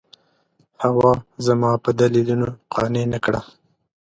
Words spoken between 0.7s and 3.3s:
حوا زما په دلیلونو قانع نه